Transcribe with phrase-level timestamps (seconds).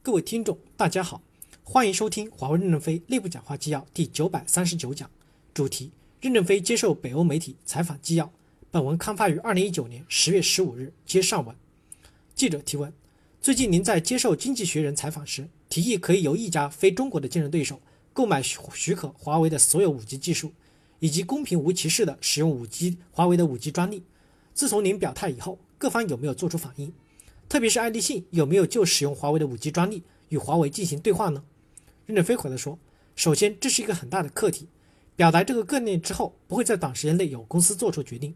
[0.00, 1.20] 各位听众，大家好，
[1.62, 5.10] 欢迎收听华为任正非内部讲话纪要第九百三十九讲，
[5.52, 5.90] 主题：
[6.20, 8.32] 任正非接受北欧媒体采访纪要。
[8.70, 11.54] 本文刊发于二零一九年十月十五日，接上文。
[12.34, 12.90] 记者提问：
[13.42, 17.80] 最近您在接受《经济学人》采访时，提议可以由一家非中国的竞争对手
[18.14, 20.52] 购买许许可华为的所有五 G 技术，
[21.00, 24.02] 以及公平无歧视的使用五 G 华为的五 G 专利。
[24.54, 26.90] 自从您表态以后，各方有没有做出反应？
[27.48, 31.42] 特别是爱立信有没有就使用华为的五 G 专利与华为进行对话呢？
[32.04, 32.78] 任正非回答说
[33.16, 34.68] ：“首先，这是一个很大的课题。
[35.16, 38.34] 表达这个概念之后，不会在短时间内有公司做出决定。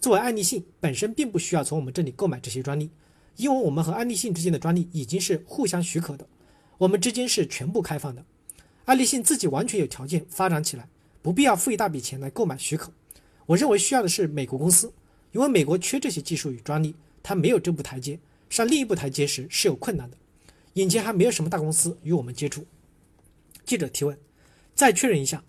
[0.00, 2.88] 作为爱立信本身并不需要从我们这里购买这些专利，
[3.36, 6.24] 因为我们和爱立信之间的专利已经是互相许可的，
[6.78, 8.24] 我们之间是全部开放的。
[8.84, 10.88] 爱立信自己完全有条件发展起来，
[11.20, 12.92] 不必要付一大笔钱来购买许可。
[13.46, 14.92] 我认为需要的是美国公司。”
[15.32, 18.20] 因为美国缺这些技术与专利，它没有这步台阶，
[18.52, 20.16] 上另一步台阶时是有困难的。
[20.74, 22.66] 眼前还没有什么大公司与我们接触。
[23.64, 24.18] 记者提问：
[24.74, 25.42] 再确认一下，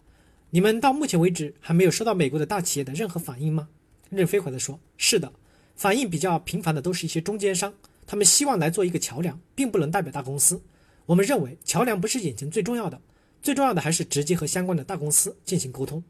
[0.51, 3.67] 你们到目前为止还没有收到美国的大企业的任何反应吗？
[4.09, 5.33] 任飞回答说：是的，
[5.75, 7.73] 反应比较频繁的都是一些中间商，
[8.07, 10.61] 他们希望来做一个桥梁，并不能代表大公司。
[11.05, 13.01] 我们认为桥梁不是眼前最重要的，
[13.41, 16.01] 最重要的还是直接和相关的大公司进行沟通。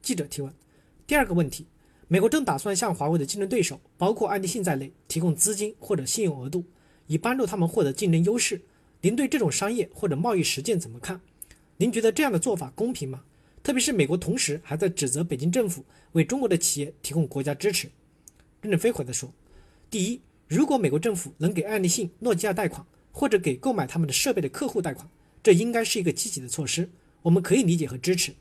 [0.00, 0.54] 记者提问：
[1.08, 1.66] 第二个问题。
[2.12, 6.64] 美国正打算向华为的竞争对手，包括爱立信在内，提供资金或者信用额度，
[7.06, 8.60] 以帮助他们获得竞争优势。
[9.02, 11.20] 您对这种商业或者贸易实践怎么看？
[11.76, 13.22] 您觉得这样的做法公平吗？
[13.62, 17.88] 特别是美国同时还在指责北京政府为中国的企业提供国家支持。
[18.60, 19.32] 任正非回答说：
[19.88, 25.08] 第一，如果美国政府能给爱立信、诺基亚贷款，或者给购买他们的设备的客户贷款，
[25.44, 26.90] 这应该是一个积极的措施，
[27.22, 28.32] 我们可以理解和支持。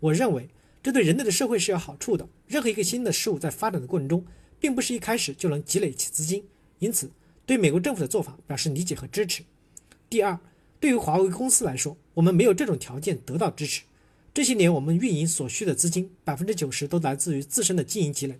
[0.00, 0.46] 我认为。
[0.84, 2.28] 这对人类的社会是有好处的。
[2.46, 4.22] 任何一个新的事物在发展的过程中，
[4.60, 6.44] 并不是一开始就能积累起资金，
[6.78, 7.10] 因此
[7.46, 9.42] 对美国政府的做法表示理解和支持。
[10.10, 10.38] 第二，
[10.78, 13.84] 对于华为公司来说，我们没有这种条件得到支持。
[14.34, 18.38] 这些年我们运营所需的资金，百分之九十都来自于自身的经营积累，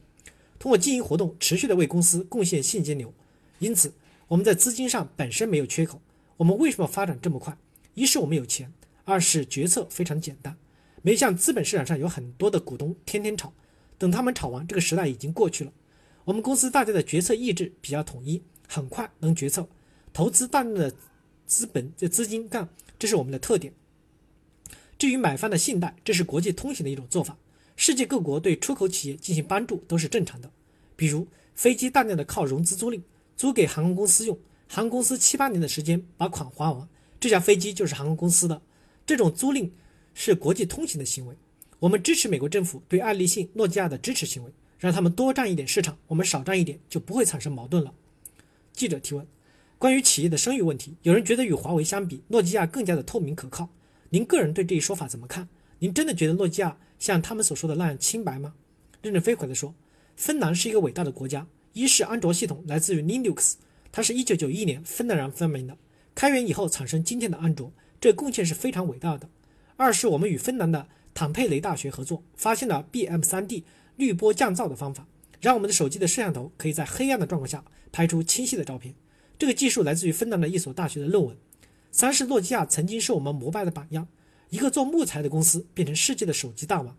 [0.59, 3.15] 通过经营活动持续的为公司贡献现金流，
[3.59, 3.95] 因此
[4.29, 6.03] 我们在资金上本身没有缺口。
[6.37, 7.57] 我们为什么发展这么快？
[7.95, 8.71] 一是我们有钱，
[9.05, 10.59] 二是决策非常简单。
[11.07, 13.53] 没像资本市场上有很多的股东天天炒，
[13.99, 15.71] 等他们炒完，这个时代已经过去了。
[16.25, 19.69] 我们公司大家的决策意志比较统一，很快能决策，
[20.15, 20.95] 投资大量的
[21.45, 23.75] 资本的资金干，这是我们的特点。
[24.97, 27.37] 至于买方的信贷，这是国际通行的一种做法，
[27.77, 30.51] 世界各国对出口企业进行帮助都是正常的。
[30.97, 33.03] 比如飞机大量的靠融资租赁，
[33.37, 36.89] 租给航空公司用，航空公司七八年的时间把款还完，
[37.21, 38.63] 这架飞机就是航空公司的。
[39.05, 39.69] 这种租赁。
[40.15, 41.35] 是国际通行的行为，
[41.81, 47.93] 我们支持美国政府对爱立信、诺基亚的支持行为，让他们多占一点市场，我们少占一点，就不会产生矛盾了。
[48.73, 49.27] 记者提问：
[49.77, 53.69] 关于企业的声誉问题，有人觉得与华为相比，诺基亚更加的透明可靠，
[54.11, 55.49] 您个人对这一说法怎么看？
[55.81, 58.55] 您真的觉得诺基亚像他们所说的那样清白吗？
[59.03, 59.75] 任正非回答说：
[60.17, 63.55] 芬兰是一个伟大的国家，一是安卓系统来自于 Linux，
[63.93, 65.77] 它是一九九一年芬兰人发明的，
[66.15, 69.29] 开源以后产生今天的安卓，这贡献是非常伟大的。
[69.77, 73.65] 二是我们与芬兰的坦佩雷大学合作，发现了 BM3D
[73.97, 75.07] 滤波降噪的方法，
[75.41, 78.95] 让我们的手机的摄像头可以在黑暗的状况下拍出清晰的照片。
[79.37, 81.37] 这个技术来自于芬兰的一所大学的论文。
[81.91, 84.07] 三是诺基亚曾经是我们膜拜的榜样，
[84.51, 86.97] 一个做木材的公司变成世界的手机大王。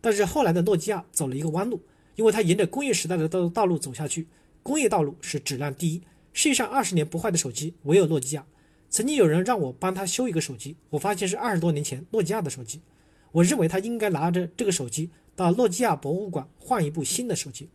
[0.00, 1.80] 但是后来的诺基亚走了一个弯路，
[2.16, 4.26] 因为它沿着工业时代的道道路走下去，
[4.62, 8.44] 工业道路是质量第一，世界上二十年不坏的手机唯有诺基亚。
[8.88, 12.80] 曾经有人让我帮他修一个手机，我发现是二十多年前诺基亚的手机。
[13.32, 17.68] 我认为他应该拿着这个手机到诺基亚博物馆换一部新的手机。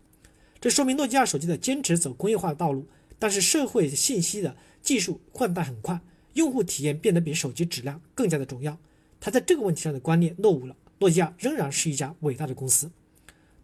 [0.59, 2.88] 这说明诺基亚手机的坚持走工业化的道路，
[3.19, 5.99] 但是社会信息的技术换代很快，
[6.33, 8.78] 用户体验变得比手机质量更加的重要。
[9.19, 10.75] 他在这个问题上的观念落伍了。
[10.99, 12.91] 诺基亚仍然是一家伟大的公司。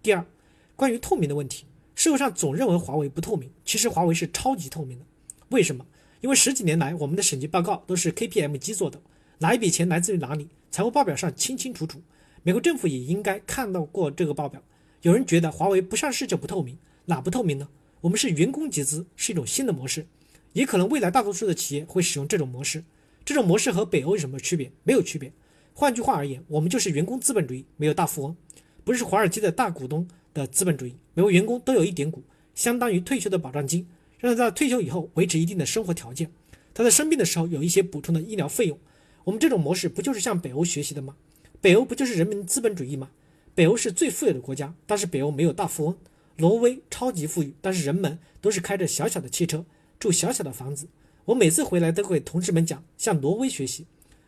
[0.01, 0.25] 第二，
[0.75, 5.05] 关于透明的问题，社会上总认为华为不透明，其实华为是超级透明的。
[5.49, 5.85] 为什么？
[6.21, 8.99] 因为十几年来，我们的审计报告都是 KPMG 做的，
[9.39, 12.01] 哪一笔钱来自于哪里，财务报表上清清楚楚。
[12.43, 14.61] 美国政府也应该看到过这个报表。
[15.03, 17.67] 有人觉得华为不上市就不透明，哪不透明呢？
[18.01, 20.07] 我们是员工集资，是一种新的模式，
[20.53, 22.83] 也可能未来大多数的企业会使用这种模式。
[23.23, 24.71] 这种模式和北欧有什么区别？
[24.83, 25.31] 没有区别。
[25.73, 28.35] 换句话而言，我们就是员工资本主义，没有大富翁，
[28.83, 30.95] 不是华尔街的大股东的资本主义。
[31.13, 32.23] 每位员工都有一点股，
[32.55, 33.85] 相当于退休的保障金。
[34.19, 36.31] 让他在退休以后维持一定的生活条件，
[36.73, 38.77] 他在生病的时候有一些补充的医疗费用。
[39.23, 41.15] 我们这种模式不就是向北欧学习的吗？
[41.59, 43.09] 北欧不就是人民资本主义吗？
[43.53, 45.97] 北欧是最富有的国家，但是北欧没有大富翁。
[46.37, 49.65] 挪威超级富裕，但是人们都是开着小小的汽车，
[49.99, 50.87] 住小小的房子。
[51.25, 53.85] 我每次回来都给同事们讲，向挪威学习。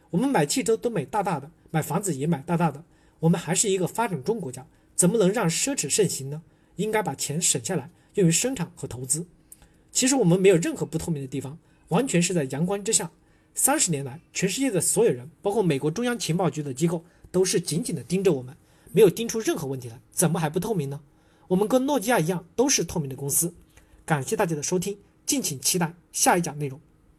[0.10, 2.84] 我们买汽车都买大大的，买房子也买大大的。
[3.20, 4.66] 我们还是一个发展中国家，
[4.96, 6.42] 怎么能让奢侈盛行呢？
[6.78, 9.28] 应该把钱省下来，用于生产和投资。
[9.92, 11.58] 其实我们没有任何不透明的地方，
[11.90, 13.12] 完全是在阳光之下。
[13.56, 18.56] 三十年来，全世界的所有人，包括美国中央情报局的机构，都是紧紧地盯着我们，
[18.92, 20.00] 没有盯出任何问题来。
[20.12, 21.02] 怎么还不透明呢？
[21.50, 23.54] 我们跟诺基亚一样，都是透明的公司。
[24.06, 26.80] 感谢大家的收听，敬请期待下一讲内容。